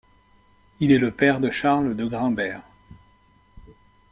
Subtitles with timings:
[0.79, 2.63] Il est le père de Charles de Graimberg.